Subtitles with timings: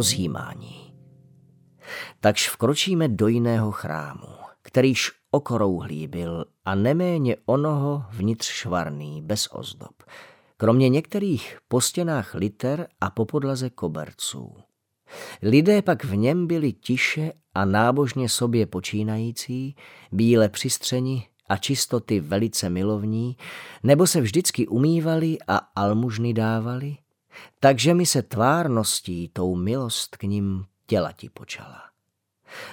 [0.00, 0.94] rozjímání.
[2.20, 4.28] Takž vkročíme do jiného chrámu,
[4.62, 10.02] kterýž okrouhlý byl a neméně onoho vnitř švarný, bez ozdob,
[10.56, 14.56] kromě některých po stěnách liter a po podlaze koberců.
[15.42, 19.76] Lidé pak v něm byli tiše a nábožně sobě počínající,
[20.12, 23.36] bíle přistřeni a čistoty velice milovní,
[23.82, 26.96] nebo se vždycky umývali a almužny dávali,
[27.60, 31.82] takže mi se tvárností tou milost k ním tělati počala.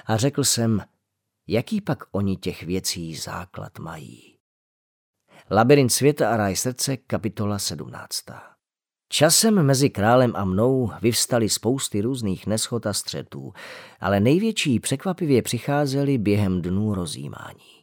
[0.06, 0.82] A řekl jsem,
[1.48, 4.38] jaký pak oni těch věcí základ mají.
[5.52, 8.26] Labirint světa a ráj srdce, kapitola 17.
[9.10, 13.54] Časem mezi králem a mnou vyvstaly spousty různých neschod a střetů,
[14.00, 17.78] ale největší překvapivě přicházely během dnů rozjímání.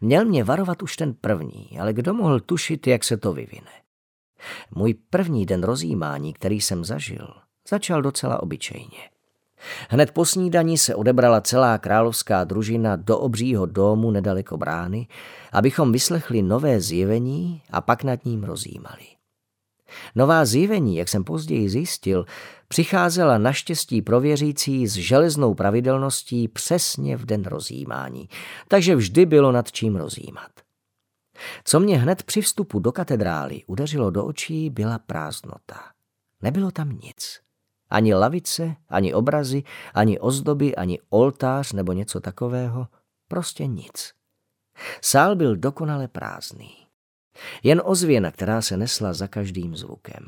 [0.00, 3.70] Měl mě varovat už ten první, ale kdo mohl tušit, jak se to vyvine.
[4.74, 7.28] Můj první den rozjímání, který jsem zažil,
[7.68, 9.10] začal docela obyčejně.
[9.88, 15.08] Hned po snídani se odebrala celá královská družina do obřího domu nedaleko brány,
[15.52, 19.04] abychom vyslechli nové zjevení a pak nad ním rozjímali.
[20.14, 22.26] Nová zjevení, jak jsem později zjistil,
[22.68, 28.28] přicházela naštěstí prověřící s železnou pravidelností přesně v den rozjímání,
[28.68, 30.65] takže vždy bylo nad čím rozjímat.
[31.64, 35.80] Co mě hned při vstupu do katedrály udeřilo do očí, byla prázdnota.
[36.42, 37.40] Nebylo tam nic.
[37.90, 39.62] Ani lavice, ani obrazy,
[39.94, 42.88] ani ozdoby, ani oltář nebo něco takového.
[43.28, 44.12] Prostě nic.
[45.02, 46.70] Sál byl dokonale prázdný.
[47.62, 50.26] Jen ozvěna, která se nesla za každým zvukem.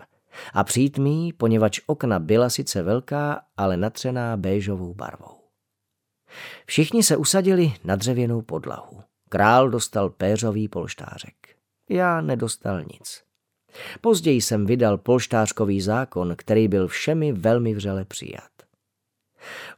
[0.53, 5.39] A přítmí, poněvadž okna byla sice velká, ale natřená béžovou barvou.
[6.67, 9.03] Všichni se usadili na dřevěnou podlahu.
[9.29, 11.35] Král dostal péřový polštářek.
[11.91, 13.23] Já nedostal nic.
[14.01, 18.51] Později jsem vydal polštářkový zákon, který byl všemi velmi vřele přijat.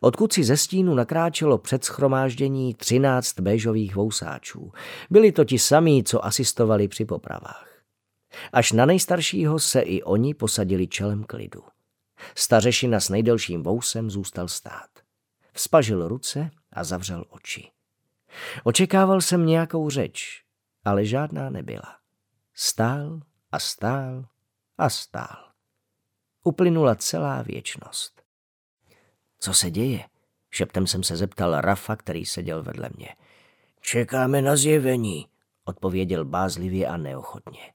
[0.00, 4.72] Odkud si ze stínu nakráčelo před schromáždění třináct béžových vousáčů.
[5.10, 7.66] Byli to ti samí, co asistovali při popravách.
[8.52, 11.62] Až na nejstaršího se i oni posadili čelem k lidu.
[12.34, 14.90] Stařešina s nejdelším vousem zůstal stát.
[15.52, 17.70] Vzpažil ruce a zavřel oči.
[18.64, 20.44] Očekával jsem nějakou řeč,
[20.84, 21.96] ale žádná nebyla.
[22.54, 23.20] Stál
[23.52, 24.24] a stál
[24.78, 25.50] a stál.
[26.44, 28.22] Uplynula celá věčnost.
[29.38, 30.04] Co se děje?
[30.50, 33.08] Šeptem jsem se zeptal Rafa, který seděl vedle mě.
[33.80, 35.28] Čekáme na zjevení,
[35.64, 37.72] odpověděl bázlivě a neochotně.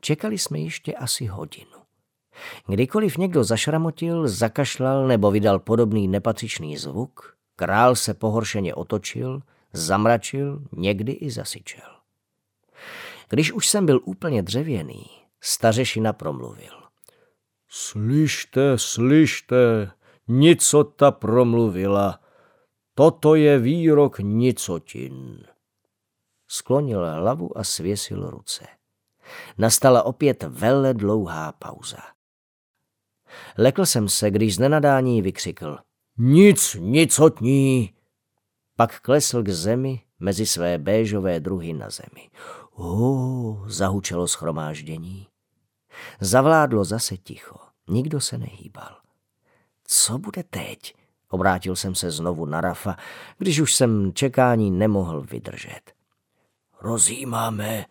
[0.00, 1.86] Čekali jsme ještě asi hodinu.
[2.66, 9.42] Kdykoliv někdo zašramotil, zakašlal nebo vydal podobný nepatřičný zvuk, král se pohoršeně otočil,
[9.76, 11.88] zamračil, někdy i zasyčel.
[13.28, 15.06] Když už jsem byl úplně dřevěný,
[15.40, 16.72] stařešina promluvil.
[17.68, 19.90] Slyšte, slyšte,
[20.28, 22.20] nicota promluvila.
[22.94, 25.44] Toto je výrok nicotin.
[26.48, 28.66] Sklonil hlavu a svěsil ruce.
[29.58, 32.02] Nastala opět vele dlouhá pauza.
[33.58, 35.78] Lekl jsem se, když z nenadání vykřikl.
[36.18, 37.95] Nic, nicotní!
[38.76, 42.30] Pak klesl k zemi mezi své béžové druhy na zemi.
[42.72, 45.26] Hů, zahučelo schromáždění.
[46.20, 47.58] Zavládlo zase ticho.
[47.88, 48.96] Nikdo se nehýbal.
[49.84, 50.94] Co bude teď?
[51.28, 52.96] Obrátil jsem se znovu na Rafa,
[53.38, 55.80] když už jsem čekání nemohl vydržet.
[56.80, 57.84] Rozjímáme.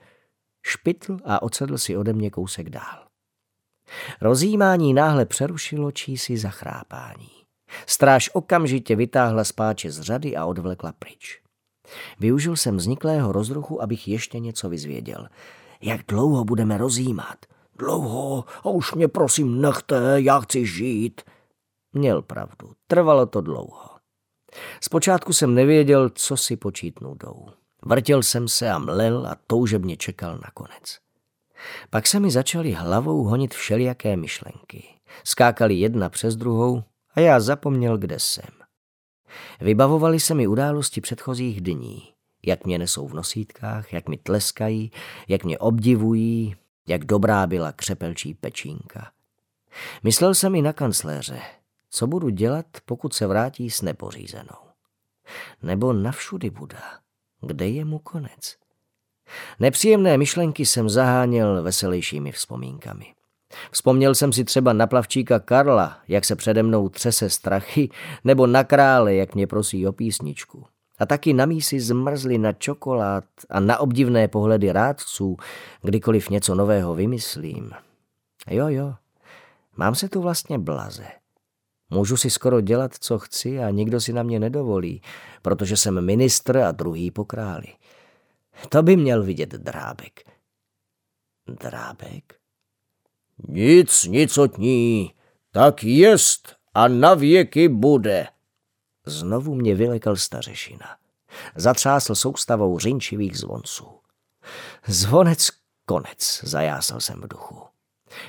[0.64, 3.08] Špitl a odsedl si ode mě kousek dál.
[4.22, 7.35] Rozjímání náhle přerušilo čísi zachrápání.
[7.86, 11.42] Stráž okamžitě vytáhla spáče z řady a odvlekla pryč.
[12.20, 15.28] Využil jsem vzniklého rozruchu, abych ještě něco vyzvěděl.
[15.82, 17.38] Jak dlouho budeme rozjímat?
[17.80, 21.22] Dlouho a už mě prosím nechte, já chci žít.
[21.94, 23.90] Měl pravdu, trvalo to dlouho.
[24.82, 27.46] Zpočátku jsem nevěděl, co si počít nudou.
[27.86, 30.98] Vrtěl jsem se a mlel a toužebně čekal na konec.
[31.90, 34.84] Pak se mi začaly hlavou honit všelijaké myšlenky.
[35.24, 36.84] Skákali jedna přes druhou
[37.16, 38.50] a já zapomněl, kde jsem.
[39.62, 42.04] Vybavovali se mi události předchozích dní,
[42.46, 44.92] jak mě nesou v nosítkách, jak mi tleskají,
[45.28, 46.56] jak mě obdivují,
[46.88, 49.12] jak dobrá byla křepelčí pečínka.
[50.04, 51.42] Myslel jsem i na kancléře,
[51.90, 54.66] co budu dělat, pokud se vrátí s nepořízenou.
[55.64, 57.00] Nebo navšudy Buda,
[57.42, 58.58] kde je mu konec.
[59.60, 63.15] Nepříjemné myšlenky jsem zaháněl veselějšími vzpomínkami.
[63.72, 67.90] Vzpomněl jsem si třeba na plavčíka Karla, jak se přede mnou třese strachy,
[68.24, 70.66] nebo na krále, jak mě prosí o písničku.
[71.00, 75.38] A taky na mísi zmrzli na čokolád a na obdivné pohledy rádců,
[75.82, 77.72] kdykoliv něco nového vymyslím.
[78.50, 78.94] Jo, jo,
[79.78, 81.08] mám se tu vlastně blaze.
[81.90, 85.02] Můžu si skoro dělat, co chci a nikdo si na mě nedovolí,
[85.42, 87.68] protože jsem ministr a druhý po králi.
[88.70, 90.20] To by měl vidět Drábek.
[91.48, 92.36] Drábek?
[93.48, 95.14] Nic, nic od ní.
[95.52, 98.28] Tak jest a na věky bude.
[99.06, 100.98] Znovu mě vylekal stařešina.
[101.56, 103.88] Zatřásl soustavou řinčivých zvonců.
[104.88, 105.50] Zvonec
[105.86, 107.62] konec, zajásal jsem v duchu.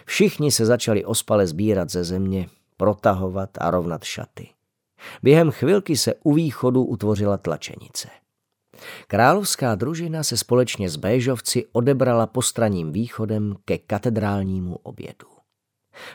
[0.05, 4.49] Všichni se začali ospale sbírat ze země, protahovat a rovnat šaty.
[5.23, 8.09] Během chvilky se u východu utvořila tlačenice.
[9.07, 15.27] Královská družina se společně s Béžovci odebrala postraním východem ke katedrálnímu obědu.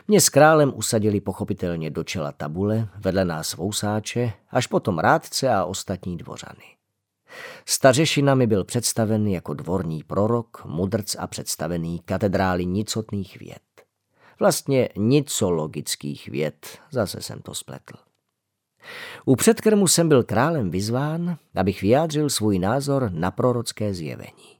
[0.08, 5.64] Mě s králem usadili pochopitelně do čela tabule, vedle nás vousáče, až potom rádce a
[5.64, 6.64] ostatní dvořany.
[7.66, 13.62] Stařešina mi byl představen jako dvorní prorok, mudrc a představený katedrály nicotných věd.
[14.38, 17.94] Vlastně nicologických věd, zase jsem to spletl.
[19.24, 24.52] U předkrmu jsem byl králem vyzván, abych vyjádřil svůj názor na prorocké zjevení.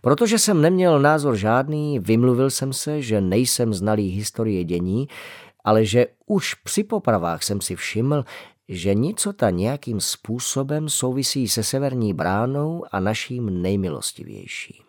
[0.00, 5.08] Protože jsem neměl názor žádný, vymluvil jsem se, že nejsem znalý historie dění,
[5.64, 8.24] ale že už při popravách jsem si všiml,
[8.68, 14.84] že nicota nějakým způsobem souvisí se severní bránou a naším nejmilostivějším.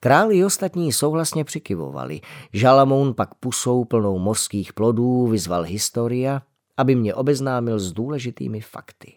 [0.00, 2.20] Král i ostatní souhlasně přikyvovali.
[2.52, 6.42] Žalamoun pak pusou plnou mořských plodů vyzval historia,
[6.76, 9.12] aby mě obeznámil s důležitými fakty.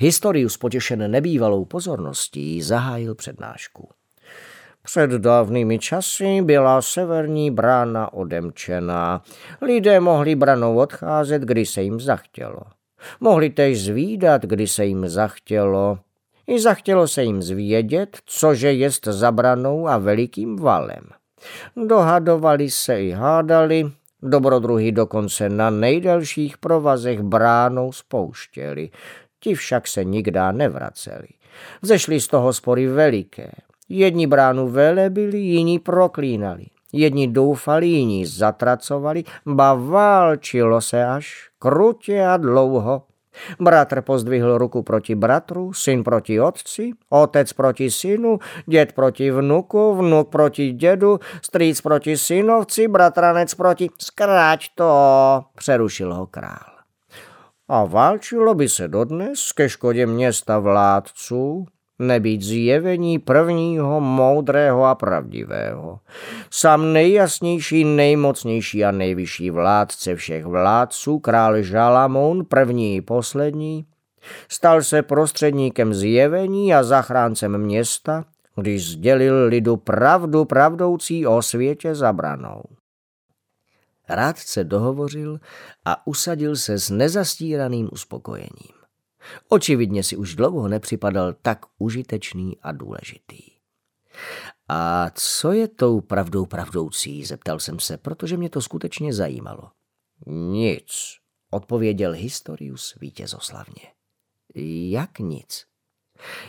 [0.00, 3.88] Historius potěšen nebývalou pozorností zahájil přednášku.
[4.82, 9.22] Před dávnými časy byla severní brána odemčená.
[9.62, 12.60] Lidé mohli branou odcházet, kdy se jim zachtělo.
[13.20, 15.98] Mohli tež zvídat, kdy se jim zachtělo.
[16.46, 21.04] I zachtělo se jim zvědět, cože jest za branou a velikým valem.
[21.86, 23.92] Dohadovali se i hádali,
[24.24, 28.90] dobrodruhy dokonce na nejdelších provazech bránou spouštěli.
[29.40, 31.28] Ti však se nikdá nevraceli.
[31.82, 33.50] Vzešli z toho spory veliké.
[33.88, 36.66] Jedni bránu velebili, jiní proklínali.
[36.92, 43.02] Jedni doufali, jiní zatracovali, ba válčilo se až krutě a dlouho.
[43.60, 50.28] Bratr pozdvihl ruku proti bratru, syn proti otci, otec proti synu, děd proti vnuku, vnuk
[50.28, 53.88] proti dědu, strýc proti synovci, bratranec proti...
[53.98, 54.92] Skráť to,
[55.56, 56.74] přerušil ho král.
[57.68, 61.66] A válčilo by se dodnes ke škodě města vládců,
[61.98, 66.00] nebýt zjevení prvního moudrého a pravdivého.
[66.50, 73.86] Sam nejjasnější, nejmocnější a nejvyšší vládce všech vládců, král Žalamoun, první i poslední,
[74.48, 78.24] stal se prostředníkem zjevení a zachráncem města,
[78.56, 82.62] když sdělil lidu pravdu pravdoucí o světě zabranou.
[84.08, 85.40] Rádce dohovořil
[85.84, 88.83] a usadil se s nezastíraným uspokojením.
[89.48, 93.42] Očividně si už dlouho nepřipadal tak užitečný a důležitý.
[94.68, 99.70] A co je tou pravdou pravdoucí, zeptal jsem se, protože mě to skutečně zajímalo.
[100.26, 100.90] Nic,
[101.50, 103.82] odpověděl Historius vítězoslavně.
[104.90, 105.66] Jak nic?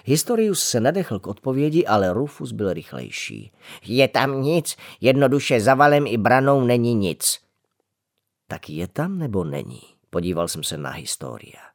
[0.05, 3.51] Historius se nadechl k odpovědi, ale Rufus byl rychlejší.
[3.85, 7.39] Je tam nic, jednoduše za valem i branou není nic.
[8.47, 9.81] Tak je tam nebo není?
[10.09, 11.74] Podíval jsem se na Historia.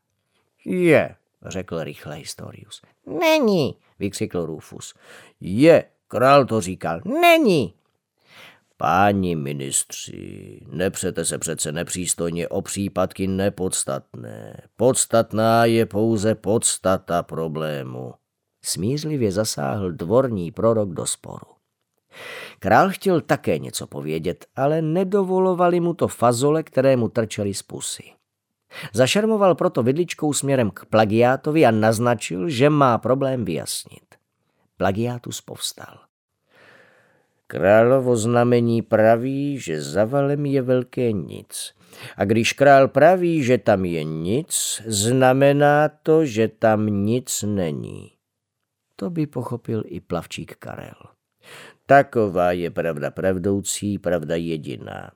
[0.64, 1.14] Je,
[1.47, 2.83] řekl rychle Historius.
[3.07, 4.95] Není, vykřikl Rufus.
[5.40, 7.00] Je, král to říkal.
[7.05, 7.75] Není.
[8.76, 14.62] Páni ministři, nepřete se přece nepřístojně o případky nepodstatné.
[14.76, 18.14] Podstatná je pouze podstata problému.
[18.64, 21.47] Smířlivě zasáhl dvorní prorok do sporu.
[22.59, 28.02] Král chtěl také něco povědět, ale nedovolovali mu to fazole, které mu trčely z pusy.
[28.92, 34.14] Zašarmoval proto vidličkou směrem k plagiátovi a naznačil, že má problém vyjasnit.
[34.76, 35.98] Plagiátus povstal.
[37.46, 41.74] Královo znamení praví, že za valem je velké nic.
[42.16, 48.10] A když král praví, že tam je nic, znamená to, že tam nic není.
[48.96, 50.94] To by pochopil i plavčík Karel.
[51.86, 55.10] Taková je pravda pravdoucí, pravda jediná.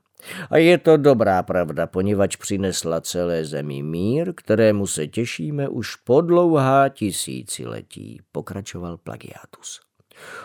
[0.51, 6.21] A je to dobrá pravda, poněvadž přinesla celé zemi mír, kterému se těšíme už po
[6.21, 9.81] dlouhá tisíciletí, pokračoval Plagiatus.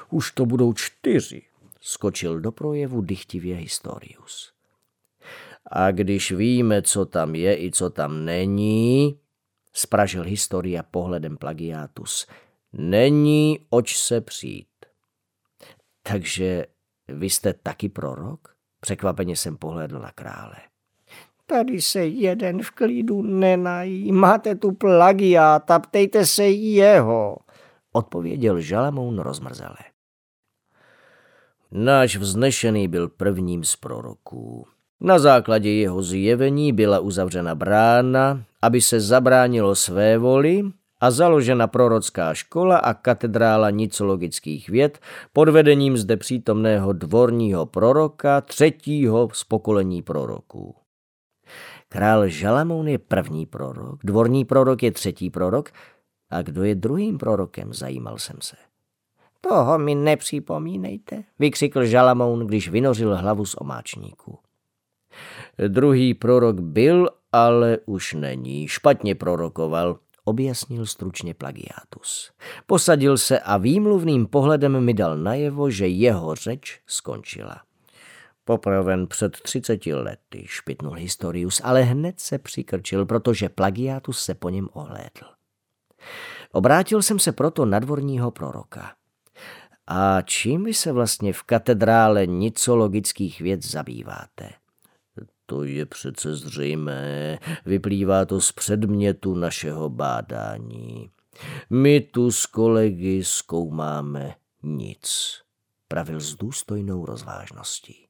[0.09, 1.41] Už to budou čtyři,
[1.81, 4.53] skočil do projevu dychtivě Historius.
[5.71, 9.19] A když víme, co tam je i co tam není,
[9.73, 12.27] spražil Historia pohledem Plagiatus,
[12.73, 14.67] není oč se přijít.
[16.03, 16.65] Takže
[17.07, 18.58] vy jste taky prorok?
[18.79, 20.55] Překvapeně jsem pohledl na krále.
[21.45, 24.11] Tady se jeden v klidu nenají.
[24.11, 27.37] Máte tu plagiáta, ptejte se jeho,
[27.91, 29.77] odpověděl Žalamoun rozmrzele.
[31.71, 34.67] Náš vznešený byl prvním z proroků.
[35.01, 40.63] Na základě jeho zjevení byla uzavřena brána, aby se zabránilo své voli
[41.01, 44.99] a založena prorocká škola a katedrála nicologických věd
[45.33, 50.75] pod vedením zde přítomného dvorního proroka, třetího z pokolení proroků.
[51.89, 55.69] Král Žalamoun je první prorok, dvorní prorok je třetí prorok
[56.29, 58.55] a kdo je druhým prorokem, zajímal jsem se.
[59.41, 64.39] Toho mi nepřipomínejte, vykřikl Žalamoun, když vynořil hlavu z omáčníku.
[65.67, 68.67] Druhý prorok byl, ale už není.
[68.67, 72.31] Špatně prorokoval, objasnil stručně Plagiatus.
[72.65, 77.61] Posadil se a výmluvným pohledem mi dal najevo, že jeho řeč skončila.
[78.45, 84.69] Popraven před třiceti lety, špitnul Historius, ale hned se přikrčil, protože Plagiatus se po něm
[84.73, 85.27] ohlédl.
[86.51, 88.91] Obrátil jsem se proto na dvorního proroka.
[89.87, 94.49] A čím vy se vlastně v katedrále nicologických věd zabýváte?
[95.49, 101.11] To je přece zřejmé, vyplývá to z předmětu našeho bádání.
[101.69, 105.33] My tu s kolegy zkoumáme nic,
[105.87, 108.07] pravil s důstojnou rozvážností.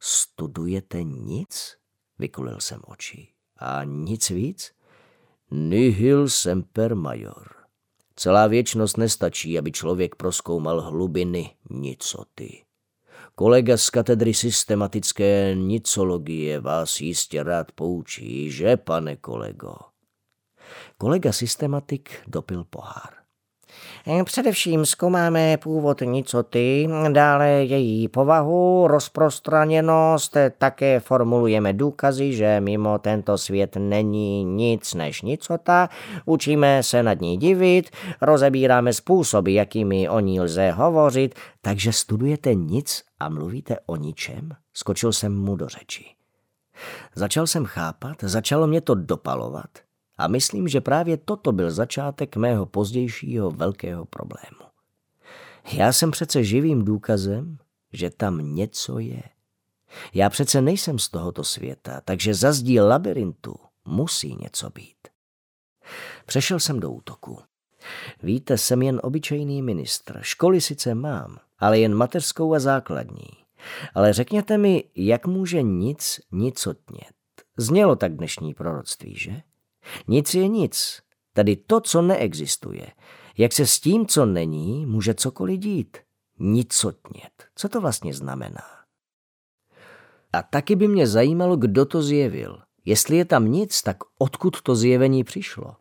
[0.00, 1.76] Studujete nic?
[2.18, 3.28] Vykulil jsem oči.
[3.56, 4.72] A nic víc?
[5.50, 7.54] Nihil semper major.
[8.16, 12.67] Celá věčnost nestačí, aby člověk proskoumal hlubiny nicoty.
[13.38, 19.76] Kolega z katedry systematické nicologie vás jistě rád poučí, že, pane kolego?
[20.96, 23.17] Kolega systematik dopil pohár.
[24.06, 33.38] Eh, především zkoumáme původ nicoty, dále její povahu, rozprostraněnost, také formulujeme důkazy, že mimo tento
[33.38, 35.88] svět není nic než nicota,
[36.24, 43.02] učíme se nad ní divit, rozebíráme způsoby, jakými o ní lze hovořit, takže studujete nic
[43.20, 44.50] a mluvíte o ničem?
[44.74, 46.04] Skočil jsem mu do řeči.
[47.14, 49.68] Začal jsem chápat, začalo mě to dopalovat–
[50.18, 54.70] a myslím, že právě toto byl začátek mého pozdějšího velkého problému.
[55.72, 57.58] Já jsem přece živým důkazem,
[57.92, 59.22] že tam něco je.
[60.14, 64.96] Já přece nejsem z tohoto světa, takže za zdí labirintu musí něco být.
[66.26, 67.38] Přešel jsem do útoku.
[68.22, 70.18] Víte, jsem jen obyčejný ministr.
[70.22, 73.28] Školy sice mám, ale jen mateřskou a základní.
[73.94, 77.14] Ale řekněte mi, jak může nic nicotnět.
[77.56, 79.42] Znělo tak dnešní proroctví, že?
[80.08, 81.00] Nic je nic,
[81.32, 82.86] tedy to, co neexistuje.
[83.38, 85.96] Jak se s tím, co není, může cokoliv dít.
[86.38, 87.32] Nicotnět.
[87.54, 88.64] Co to vlastně znamená?
[90.32, 92.62] A taky by mě zajímalo, kdo to zjevil.
[92.84, 95.76] Jestli je tam nic, tak odkud to zjevení přišlo?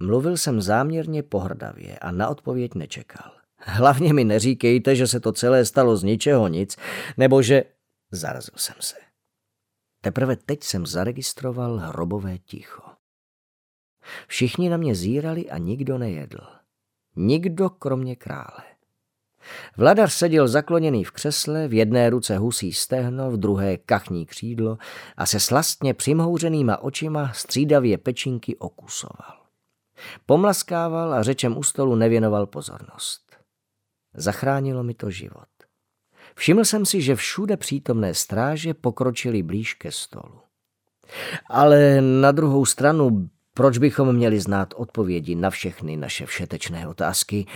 [0.00, 3.32] Mluvil jsem záměrně pohrdavě a na odpověď nečekal.
[3.58, 6.76] Hlavně mi neříkejte, že se to celé stalo z ničeho nic,
[7.16, 7.64] nebo že...
[8.12, 8.96] Zarazil jsem se.
[10.00, 12.82] Teprve teď jsem zaregistroval hrobové ticho.
[14.26, 16.38] Všichni na mě zírali a nikdo nejedl.
[17.16, 18.64] Nikdo kromě krále.
[19.76, 24.78] Vladař seděl zakloněný v křesle, v jedné ruce husí stehno, v druhé kachní křídlo
[25.16, 29.40] a se slastně přimhouřenýma očima střídavě pečinky okusoval.
[30.26, 33.36] Pomlaskával a řečem u stolu nevěnoval pozornost.
[34.14, 35.48] Zachránilo mi to život.
[36.34, 40.40] Všiml jsem si, že všude přítomné stráže pokročili blíž ke stolu.
[41.50, 43.30] Ale na druhou stranu
[43.60, 47.46] proč bychom měli znát odpovědi na všechny naše všetečné otázky?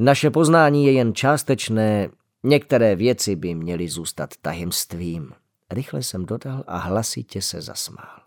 [0.00, 2.08] Naše poznání je jen částečné,
[2.42, 5.32] některé věci by měly zůstat tajemstvím.
[5.70, 8.20] Rychle jsem dodal a hlasitě se zasmál.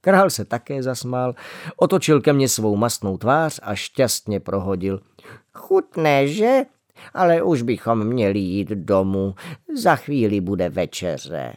[0.00, 1.34] Král se také zasmál,
[1.76, 5.00] otočil ke mně svou mastnou tvář a šťastně prohodil.
[5.54, 6.62] Chutné, že?
[7.14, 9.34] Ale už bychom měli jít domů.
[9.82, 11.52] Za chvíli bude večeře.